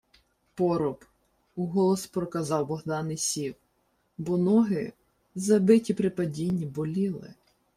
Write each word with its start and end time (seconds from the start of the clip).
—Поруб,— 0.55 1.05
уголос 1.55 2.07
проказав 2.07 2.67
Богдан 2.67 3.11
і 3.11 3.17
сів, 3.17 3.55
бо 4.17 4.37
ноги, 4.37 4.93
забиті 5.35 5.93
при 5.93 6.09
падінні, 6.09 6.65
боліли. 6.65 7.33